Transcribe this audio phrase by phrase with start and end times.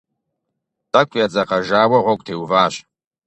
[0.91, 2.75] Тӏэкӏу едзэкъэжауэ гъуэгу теуващ.